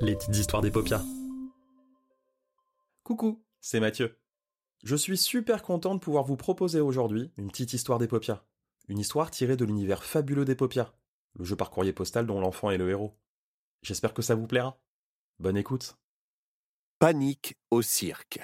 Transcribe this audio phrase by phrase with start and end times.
[0.00, 1.02] Les petites histoires des paupières.
[3.02, 4.18] Coucou, c'est Mathieu.
[4.82, 8.44] Je suis super content de pouvoir vous proposer aujourd'hui une petite histoire des paupières.
[8.88, 10.94] Une histoire tirée de l'univers fabuleux des paupières,
[11.34, 13.14] le jeu par courrier postal dont l'enfant est le héros.
[13.82, 14.78] J'espère que ça vous plaira.
[15.38, 15.96] Bonne écoute.
[16.98, 18.40] Panique au cirque.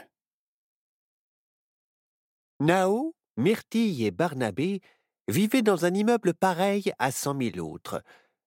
[2.59, 4.83] Nao, Myrtille et Barnabé
[5.29, 8.03] vivaient dans un immeuble pareil à cent mille autres,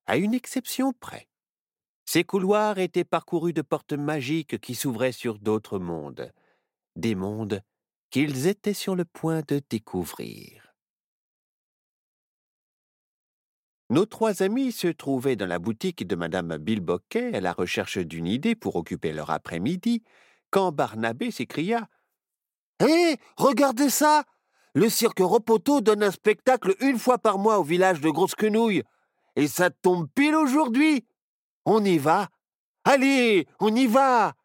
[0.07, 1.27] à une exception près.
[2.05, 6.31] Ces couloirs étaient parcourus de portes magiques qui s'ouvraient sur d'autres mondes,
[6.95, 7.61] des mondes
[8.09, 10.73] qu'ils étaient sur le point de découvrir.
[13.89, 18.27] Nos trois amis se trouvaient dans la boutique de Madame Bilboquet à la recherche d'une
[18.27, 20.03] idée pour occuper leur après-midi,
[20.49, 21.87] quand Barnabé s'écria
[22.79, 24.23] Hé, regardez ça
[24.73, 28.83] Le cirque Ropoto donne un spectacle une fois par mois au village de Grosse Quenouille,
[29.35, 31.05] et ça tombe pile aujourd'hui
[31.65, 32.29] On y va
[32.83, 34.35] Allez, on y va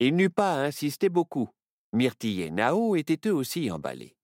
[0.00, 1.50] Il n'eut pas à insister beaucoup.
[1.92, 4.16] Myrtille et Nao étaient eux aussi emballés.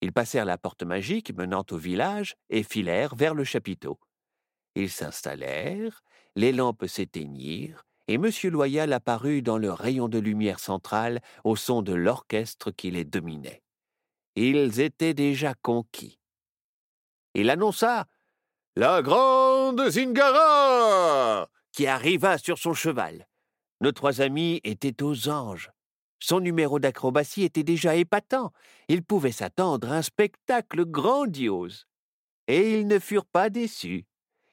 [0.00, 3.98] Ils passèrent la porte magique menant au village et filèrent vers le chapiteau.
[4.74, 6.02] Ils s'installèrent,
[6.34, 8.28] les lampes s'éteignirent, et M.
[8.44, 13.62] Loyal apparut dans le rayon de lumière centrale au son de l'orchestre qui les dominait.
[14.36, 16.18] Ils étaient déjà conquis.
[17.34, 18.06] Il annonça
[18.76, 23.28] La grande Zingara qui arriva sur son cheval.
[23.80, 25.70] Nos trois amis étaient aux anges.
[26.18, 28.50] Son numéro d'acrobatie était déjà épatant.
[28.88, 31.86] Ils pouvaient s'attendre à un spectacle grandiose.
[32.48, 34.06] Et ils ne furent pas déçus.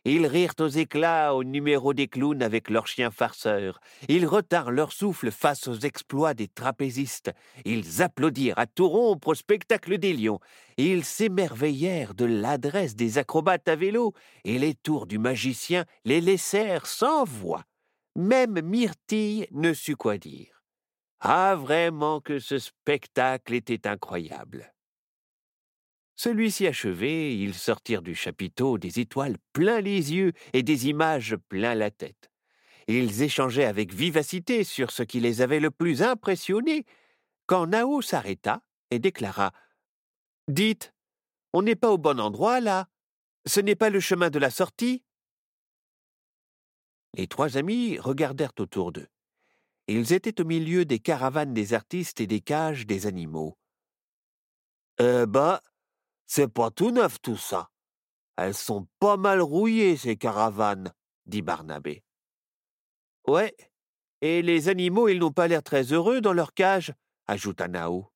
[0.03, 3.79] Ils rirent aux éclats au numéro des clowns avec leurs chiens farceurs.
[4.07, 7.31] Ils retinrent leur souffle face aux exploits des trapézistes.
[7.65, 10.39] Ils applaudirent à tout rompre au spectacle des lions.
[10.77, 16.87] Ils s'émerveillèrent de l'adresse des acrobates à vélo, et les tours du magicien les laissèrent
[16.87, 17.63] sans voix.
[18.15, 20.63] Même Myrtille ne sut quoi dire.
[21.19, 24.73] Ah, vraiment que ce spectacle était incroyable.
[26.23, 31.73] Celui-ci achevé, ils sortirent du chapiteau des étoiles plein les yeux et des images plein
[31.73, 32.29] la tête.
[32.87, 36.85] Ils échangeaient avec vivacité sur ce qui les avait le plus impressionnés,
[37.47, 38.61] quand Nao s'arrêta
[38.91, 39.51] et déclara
[40.47, 40.93] Dites,
[41.53, 42.87] on n'est pas au bon endroit là
[43.47, 45.03] Ce n'est pas le chemin de la sortie
[47.17, 49.07] Les trois amis regardèrent autour d'eux.
[49.87, 53.57] Ils étaient au milieu des caravanes des artistes et des cages des animaux.
[54.99, 55.59] Eh ben,
[56.33, 57.71] c'est pas tout neuf tout ça.
[58.37, 60.93] Elles sont pas mal rouillées, ces caravanes,
[61.25, 62.05] dit Barnabé.
[63.27, 63.53] Ouais,
[64.21, 66.93] et les animaux, ils n'ont pas l'air très heureux dans leur cage,
[67.27, 68.13] ajouta Nao.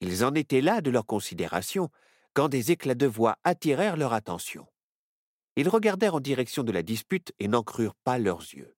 [0.00, 1.90] Ils en étaient là de leur considération,
[2.32, 4.66] quand des éclats de voix attirèrent leur attention.
[5.54, 8.74] Ils regardèrent en direction de la dispute et n'en crurent pas leurs yeux.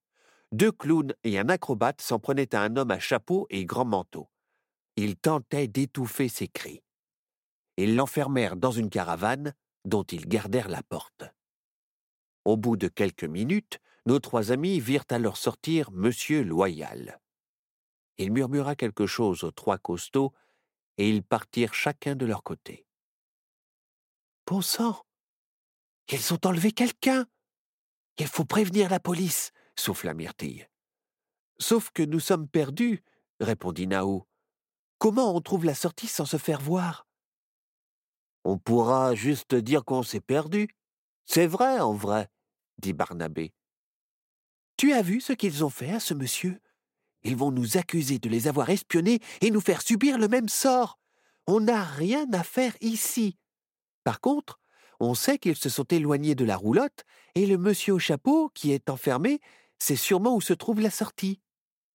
[0.52, 4.28] Deux clowns et un acrobate s'en prenaient à un homme à chapeau et grand manteau.
[4.96, 6.82] Ils tentaient d'étouffer ses cris.
[7.76, 9.54] Ils l'enfermèrent dans une caravane
[9.84, 11.24] dont ils gardèrent la porte.
[12.44, 17.20] Au bout de quelques minutes, nos trois amis virent alors sortir Monsieur Loyal.
[18.18, 20.32] Il murmura quelque chose aux trois costauds,
[20.96, 22.86] et ils partirent chacun de leur côté.
[24.46, 25.04] Bon sang
[26.10, 27.26] Ils ont enlevé quelqu'un
[28.18, 30.68] Il faut prévenir la police, souffla Myrtille.
[31.58, 33.02] Sauf que nous sommes perdus,
[33.40, 34.26] répondit Nao.
[34.98, 37.05] Comment on trouve la sortie sans se faire voir?
[38.48, 40.68] On pourra juste dire qu'on s'est perdu.
[41.24, 42.28] C'est vrai, en vrai,
[42.78, 43.52] dit Barnabé.
[44.76, 46.60] Tu as vu ce qu'ils ont fait à ce monsieur?
[47.24, 50.96] Ils vont nous accuser de les avoir espionnés et nous faire subir le même sort.
[51.48, 53.36] On n'a rien à faire ici.
[54.04, 54.60] Par contre,
[55.00, 57.02] on sait qu'ils se sont éloignés de la roulotte,
[57.34, 59.40] et le monsieur au chapeau, qui est enfermé,
[59.80, 61.40] c'est sûrement où se trouve la sortie.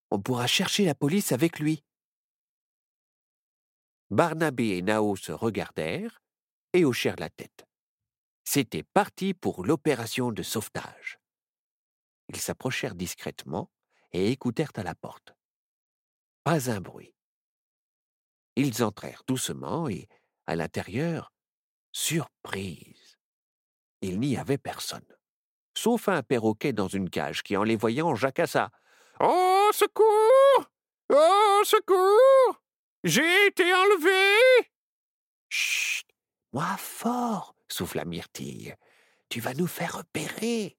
[0.09, 1.85] On pourra chercher la police avec lui.
[4.09, 6.21] Barnabé et Nao se regardèrent
[6.73, 7.65] et hochèrent la tête.
[8.43, 11.19] C'était parti pour l'opération de sauvetage.
[12.29, 13.69] Ils s'approchèrent discrètement
[14.11, 15.33] et écoutèrent à la porte.
[16.43, 17.13] Pas un bruit.
[18.55, 20.07] Ils entrèrent doucement et,
[20.47, 21.33] à l'intérieur,
[21.91, 23.17] surprise.
[24.01, 25.05] Il n'y avait personne,
[25.77, 28.71] sauf un perroquet dans une cage qui, en les voyant, jacassa.
[29.19, 30.71] Oh, secours
[31.13, 32.63] Oh, secours
[33.03, 34.69] J'ai été enlevé
[35.49, 35.80] Chut
[36.53, 38.75] Moi fort souffla Myrtille.
[39.29, 40.77] Tu vas nous faire repérer.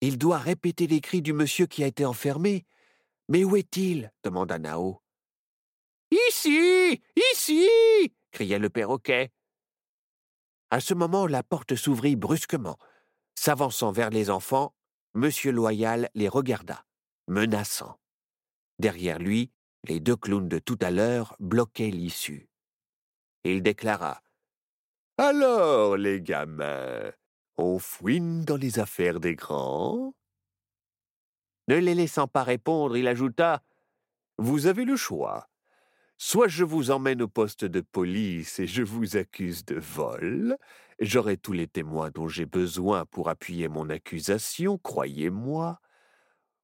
[0.00, 2.64] Il doit répéter les cris du monsieur qui a été enfermé.
[3.28, 4.12] Mais où est-il?
[4.24, 5.02] demanda Nao.
[6.10, 7.68] Ici Ici
[8.30, 9.32] cria le perroquet.
[10.70, 12.78] À ce moment, la porte s'ouvrit brusquement.
[13.34, 14.74] S'avançant vers les enfants,
[15.14, 16.84] Monsieur Loyal les regarda,
[17.26, 17.98] menaçant.
[18.78, 19.50] Derrière lui,
[19.84, 22.49] les deux clowns de tout à l'heure bloquaient l'issue.
[23.44, 24.22] Il déclara
[25.18, 27.12] Alors, les gamins,
[27.56, 30.14] on fouine dans les affaires des grands?
[31.68, 33.62] Ne les laissant pas répondre, il ajouta
[34.38, 35.48] Vous avez le choix.
[36.18, 40.56] Soit je vous emmène au poste de police et je vous accuse de vol,
[41.00, 45.80] j'aurai tous les témoins dont j'ai besoin pour appuyer mon accusation, croyez-moi,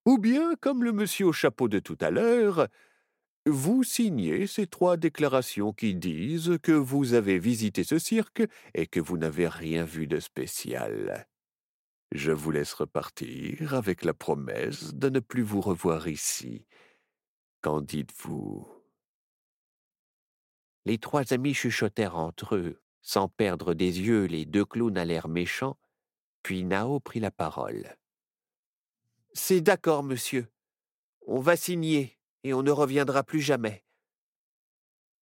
[0.06, 2.68] ou bien, comme le monsieur au chapeau de tout à l'heure,
[3.46, 8.42] vous signez ces trois déclarations qui disent que vous avez visité ce cirque
[8.74, 11.28] et que vous n'avez rien vu de spécial.
[12.12, 16.66] Je vous laisse repartir avec la promesse de ne plus vous revoir ici.
[17.62, 18.66] Qu'en dites-vous?
[20.84, 25.28] Les trois amis chuchotèrent entre eux, sans perdre des yeux les deux clowns à l'air
[25.28, 25.78] méchant,
[26.42, 27.96] puis Nao prit la parole.
[29.32, 30.48] C'est d'accord, monsieur.
[31.26, 32.16] On va signer
[32.46, 33.84] et on ne reviendra plus jamais.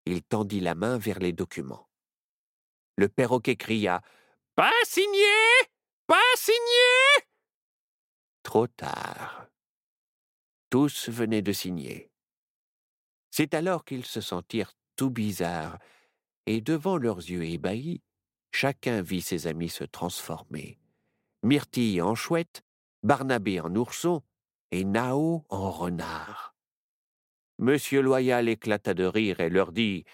[0.04, 1.88] Il tendit la main vers les documents.
[2.96, 4.02] Le perroquet cria
[4.54, 5.32] Pas signé
[6.06, 7.24] Pas signé
[8.42, 9.48] Trop tard.
[10.68, 12.10] Tous venaient de signer.
[13.30, 15.78] C'est alors qu'ils se sentirent tout bizarres,
[16.44, 18.02] et devant leurs yeux ébahis,
[18.52, 20.78] chacun vit ses amis se transformer.
[21.42, 22.62] Myrtille en chouette,
[23.02, 24.22] Barnabé en ourson
[24.72, 26.53] et Nao en renard.
[27.58, 30.04] Monsieur Loyal éclata de rire et leur dit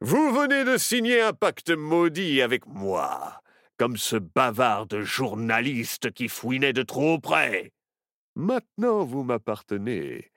[0.00, 3.40] Vous venez de signer un pacte maudit avec moi,
[3.78, 7.72] comme ce bavard de journaliste qui fouinait de trop près.
[8.36, 10.30] Maintenant vous m'appartenez.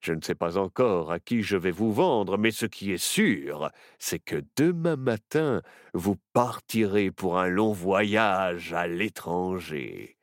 [0.00, 3.02] Je ne sais pas encore à qui je vais vous vendre, mais ce qui est
[3.02, 5.62] sûr, c'est que demain matin,
[5.94, 10.15] vous partirez pour un long voyage à l'étranger.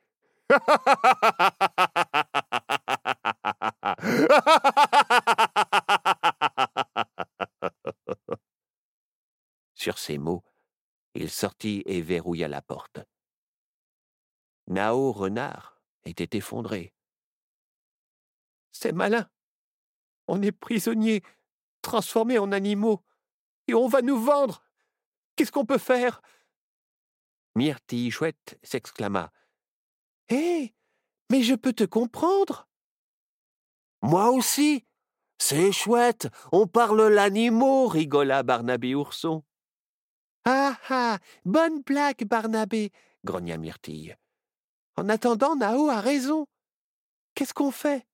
[9.74, 10.44] Sur ces mots,
[11.14, 13.00] il sortit et verrouilla la porte.
[14.66, 16.94] Nao Renard était effondré.
[18.72, 19.28] C'est malin.
[20.26, 21.22] On est prisonniers,
[21.82, 23.04] transformés en animaux,
[23.68, 24.64] et on va nous vendre.
[25.36, 26.22] Qu'est-ce qu'on peut faire?
[27.54, 29.30] Myrtille Chouette s'exclama.
[30.28, 30.74] Hé,
[31.30, 32.68] mais je peux te comprendre.
[34.02, 34.84] Moi aussi.
[35.38, 39.42] C'est chouette, on parle l'animaux, rigola Barnabé Ourson.
[40.44, 42.92] Ah ah, bonne blague, Barnabé,
[43.24, 44.16] grogna Myrtille.
[44.96, 46.46] En attendant, Nao a raison.
[47.34, 48.06] Qu'est-ce qu'on fait?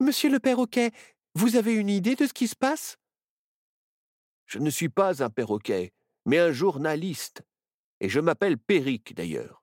[0.00, 0.90] Monsieur le perroquet,
[1.34, 2.98] vous avez une idée de ce qui se passe?
[4.46, 5.92] Je ne suis pas un perroquet,
[6.26, 7.42] mais un journaliste,
[8.00, 9.61] et je m'appelle Péric d'ailleurs.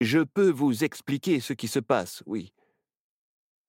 [0.00, 2.52] Je peux vous expliquer ce qui se passe, oui.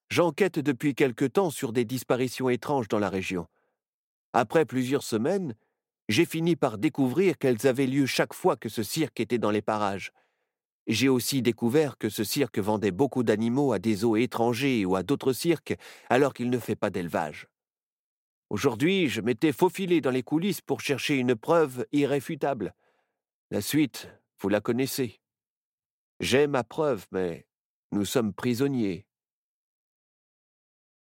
[0.09, 3.47] J'enquête depuis quelque temps sur des disparitions étranges dans la région.
[4.33, 5.55] Après plusieurs semaines,
[6.09, 9.61] j'ai fini par découvrir qu'elles avaient lieu chaque fois que ce cirque était dans les
[9.61, 10.11] parages.
[10.87, 15.03] J'ai aussi découvert que ce cirque vendait beaucoup d'animaux à des eaux étrangers ou à
[15.03, 15.75] d'autres cirques
[16.09, 17.47] alors qu'il ne fait pas d'élevage.
[18.49, 22.73] Aujourd'hui, je m'étais faufilé dans les coulisses pour chercher une preuve irréfutable.
[23.51, 24.09] La suite,
[24.39, 25.19] vous la connaissez.
[26.19, 27.47] J'ai ma preuve, mais
[27.91, 29.05] nous sommes prisonniers.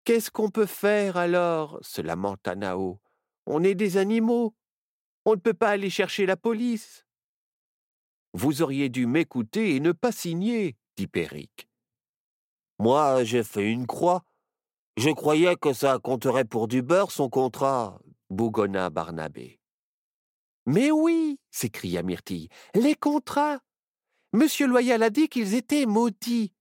[0.04, 1.80] Qu'est-ce qu'on peut faire alors?
[1.82, 3.00] se lamenta Nao.
[3.46, 4.56] On est des animaux.
[5.26, 7.06] On ne peut pas aller chercher la police.
[8.34, 11.68] Vous auriez dû m'écouter et ne pas signer, dit Péric.
[12.78, 14.24] Moi, j'ai fait une croix.
[14.98, 19.60] Je croyais que ça compterait pour du beurre, son contrat, bougonna Barnabé.
[20.66, 23.60] Mais oui, s'écria Myrtille, les contrats.
[24.34, 26.54] Monsieur Loyal a dit qu'ils étaient maudits.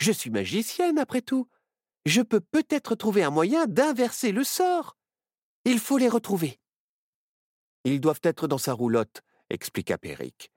[0.00, 1.48] Je suis magicienne, après tout
[2.06, 4.96] je peux peut-être trouver un moyen d'inverser le sort.
[5.64, 6.60] Il faut les retrouver.
[7.84, 10.50] Ils doivent être dans sa roulotte, expliqua Péric.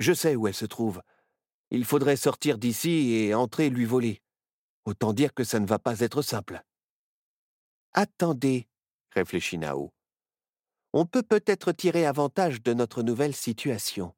[0.00, 1.02] Je sais où elle se trouve.
[1.70, 4.22] Il faudrait sortir d'ici et entrer lui voler.
[4.84, 6.62] Autant dire que ça ne va pas être simple.
[7.92, 8.68] Attendez,
[9.10, 9.92] réfléchit Nao.
[10.92, 14.14] On peut peut-être tirer avantage de notre nouvelle situation.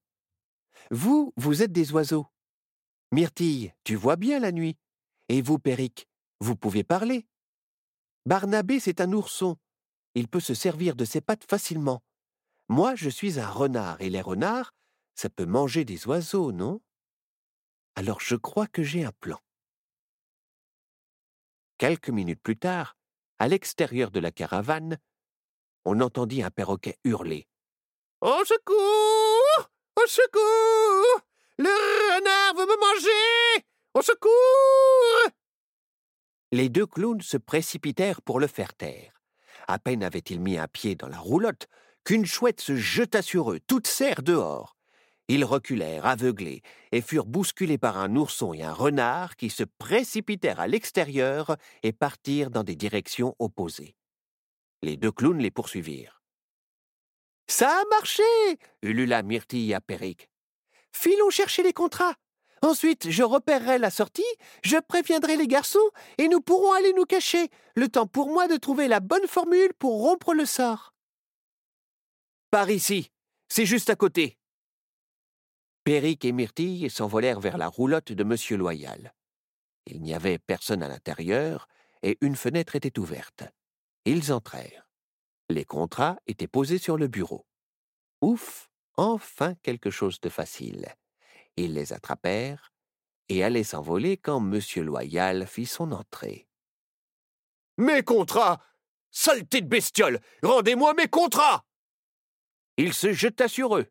[0.91, 2.27] Vous, vous êtes des oiseaux.
[3.13, 4.77] Myrtille, tu vois bien la nuit.
[5.29, 6.09] Et vous, Péric,
[6.41, 7.27] vous pouvez parler.
[8.27, 9.57] Barnabé, c'est un ourson.
[10.15, 12.03] Il peut se servir de ses pattes facilement.
[12.69, 14.73] Moi, je suis un renard, et les renards,
[15.15, 16.81] ça peut manger des oiseaux, non?
[17.95, 19.39] Alors je crois que j'ai un plan.
[21.79, 22.97] Quelques minutes plus tard,
[23.39, 24.99] à l'extérieur de la caravane,
[25.85, 27.47] on entendit un perroquet hurler.
[28.21, 29.36] Au secours
[29.97, 31.21] Au secours
[31.57, 31.71] Le
[32.15, 33.61] renard veut me
[33.95, 34.31] Au secours
[36.53, 39.23] Les deux clowns se précipitèrent pour le faire taire.
[39.67, 41.67] À peine avait-il mis un pied dans la roulotte
[42.05, 44.77] qu'une chouette se jeta sur eux, toute serre dehors.
[45.29, 46.63] Ils reculèrent, aveuglés,
[46.93, 51.93] et furent bousculés par un ourson et un renard qui se précipitèrent à l'extérieur et
[51.93, 53.97] partirent dans des directions opposées.
[54.83, 56.16] Les deux clowns les poursuivirent.
[57.49, 58.23] Ça a marché
[58.83, 60.29] ulula Myrtille à Péric.
[60.93, 62.15] Filons chercher les contrats.
[62.63, 64.23] Ensuite, je repérerai la sortie,
[64.65, 68.57] je préviendrai les garçons, et nous pourrons aller nous cacher, le temps pour moi de
[68.57, 70.95] trouver la bonne formule pour rompre le sort.
[72.51, 73.11] Par ici,
[73.49, 74.39] c'est juste à côté.
[75.85, 79.15] Péric et Myrtille s'envolèrent vers la roulotte de Monsieur Loyal.
[79.87, 81.69] Il n'y avait personne à l'intérieur,
[82.03, 83.45] et une fenêtre était ouverte.
[84.05, 84.86] Ils entrèrent.
[85.49, 87.47] Les contrats étaient posés sur le bureau.
[88.21, 90.87] Ouf, enfin quelque chose de facile.
[91.57, 92.73] Ils les attrapèrent
[93.29, 94.61] et allaient s'envoler quand M.
[94.85, 96.49] Loyal fit son entrée.
[97.79, 98.61] Mes contrats
[99.11, 101.65] Saleté de bestiole Rendez-moi mes contrats
[102.77, 103.87] Il se jeta sur eux.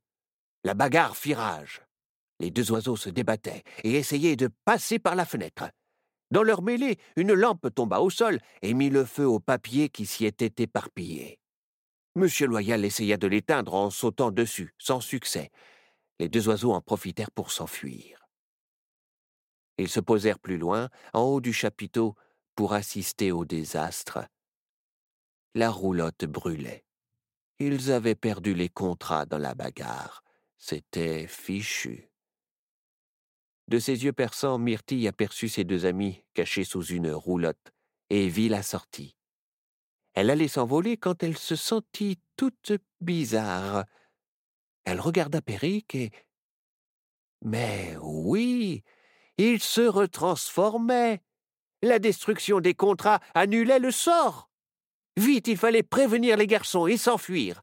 [0.64, 1.82] La bagarre fit rage.
[2.40, 5.70] Les deux oiseaux se débattaient et essayaient de passer par la fenêtre.
[6.32, 10.06] Dans leur mêlée, une lampe tomba au sol et mit le feu au papier qui
[10.06, 11.40] s'y était éparpillé.
[12.18, 15.52] Monsieur Loyal essaya de l'éteindre en sautant dessus, sans succès.
[16.20, 18.26] Les deux oiseaux en profitèrent pour s'enfuir.
[19.78, 22.16] Ils se posèrent plus loin, en haut du chapiteau,
[22.56, 24.26] pour assister au désastre.
[25.56, 26.86] La roulotte brûlait.
[27.60, 30.24] Ils avaient perdu les contrats dans la bagarre.
[30.58, 32.10] C'était fichu.
[33.68, 37.74] De ses yeux perçants, Myrtille aperçut ses deux amis cachés sous une roulotte
[38.10, 39.18] et vit la sortie.
[40.16, 43.84] Elle allait s'envoler quand elle se sentit toute bizarre.
[44.86, 46.12] Elle regarda Péric et.
[47.44, 48.84] Mais oui,
[49.38, 51.22] il se retransformait.
[51.82, 54.50] La destruction des contrats annulait le sort.
[55.18, 57.62] Vite, il fallait prévenir les garçons et s'enfuir.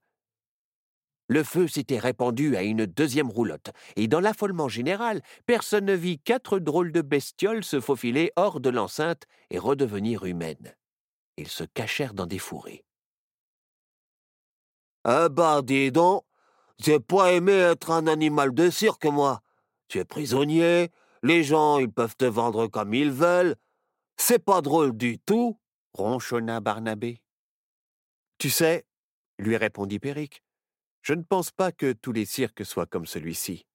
[1.28, 6.18] Le feu s'était répandu à une deuxième roulotte, et dans l'affolement général, personne ne vit
[6.18, 10.74] quatre drôles de bestioles se faufiler hors de l'enceinte et redevenir humaines.
[11.36, 12.84] Ils se cachèrent dans des fourrés.
[15.08, 16.24] Eh ben, dis donc,
[16.78, 19.40] j'ai pas aimé être un animal de cirque, moi.
[19.88, 20.90] Tu es prisonnier,
[21.22, 23.56] les gens, ils peuvent te vendre comme ils veulent.
[24.16, 25.58] C'est pas drôle du tout,
[25.94, 27.22] ronchonna Barnabé.
[28.38, 28.84] Tu sais,
[29.38, 30.42] lui répondit Péric,
[31.02, 33.66] je ne pense pas que tous les cirques soient comme celui-ci.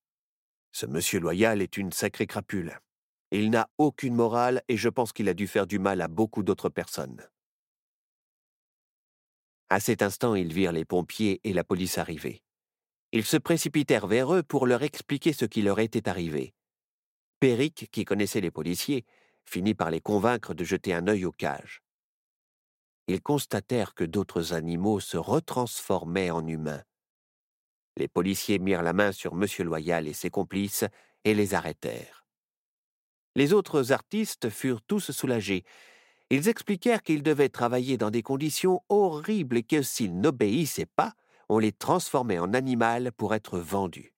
[0.72, 2.80] Ce monsieur loyal est une sacrée crapule.
[3.32, 6.44] Il n'a aucune morale et je pense qu'il a dû faire du mal à beaucoup
[6.44, 7.28] d'autres personnes.
[9.70, 12.42] À cet instant, ils virent les pompiers et la police arriver.
[13.12, 16.54] Ils se précipitèrent vers eux pour leur expliquer ce qui leur était arrivé.
[17.40, 19.06] Péric, qui connaissait les policiers,
[19.46, 21.82] finit par les convaincre de jeter un œil aux cages.
[23.08, 26.84] Ils constatèrent que d'autres animaux se retransformaient en humains.
[27.96, 29.46] Les policiers mirent la main sur M.
[29.66, 30.86] Loyal et ses complices
[31.24, 32.26] et les arrêtèrent.
[33.36, 35.64] Les autres artistes furent tous soulagés,
[36.30, 41.14] ils expliquèrent qu'ils devaient travailler dans des conditions horribles et que s'ils n'obéissaient pas,
[41.50, 44.14] on les transformait en animal pour être vendus.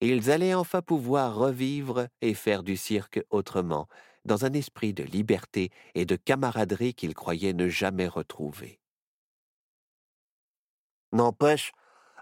[0.00, 3.88] Ils allaient enfin pouvoir revivre et faire du cirque autrement,
[4.26, 8.80] dans un esprit de liberté et de camaraderie qu'ils croyaient ne jamais retrouver.
[11.12, 11.72] N'empêche,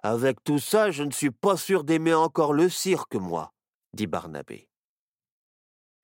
[0.03, 3.53] avec tout ça, je ne suis pas sûr d'aimer encore le cirque, moi,
[3.95, 4.69] dit Barnabé.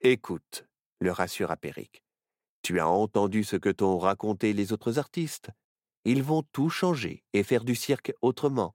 [0.01, 0.67] Écoute,
[1.01, 2.03] le rassura Péric.
[2.69, 5.49] Tu as entendu ce que t'ont raconté les autres artistes.
[6.05, 8.75] Ils vont tout changer et faire du cirque autrement.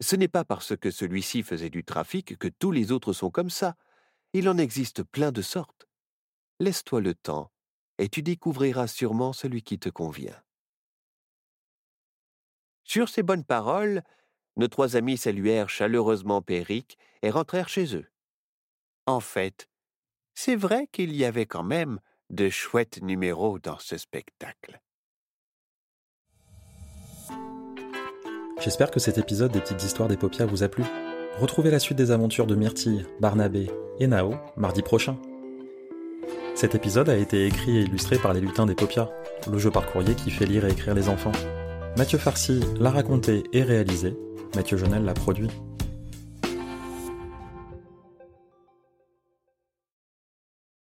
[0.00, 3.48] Ce n'est pas parce que celui-ci faisait du trafic que tous les autres sont comme
[3.48, 3.76] ça.
[4.32, 5.86] Il en existe plein de sortes.
[6.58, 7.52] Laisse-toi le temps,
[7.98, 10.42] et tu découvriras sûrement celui qui te convient.
[12.82, 14.02] Sur ces bonnes paroles,
[14.56, 18.10] nos trois amis saluèrent chaleureusement Péric et rentrèrent chez eux.
[19.06, 19.68] En fait,
[20.34, 24.80] c'est vrai qu'il y avait quand même de chouettes numéros dans ce spectacle.
[28.60, 30.84] J'espère que cet épisode des Petites Histoires des Paupières vous a plu.
[31.38, 33.70] Retrouvez la suite des aventures de Myrtille, Barnabé
[34.00, 35.16] et Nao mardi prochain.
[36.54, 39.10] Cet épisode a été écrit et illustré par les Lutins des Paupières,
[39.50, 41.32] le jeu par courrier qui fait lire et écrire les enfants.
[41.96, 44.16] Mathieu Farcy l'a raconté et réalisé,
[44.56, 45.48] Mathieu Jonel l'a produit.